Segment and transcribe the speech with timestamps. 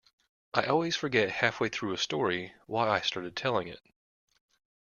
[0.55, 3.81] I always forget halfway through a story why I started telling it.